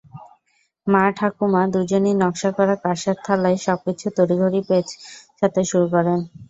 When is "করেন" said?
5.93-6.19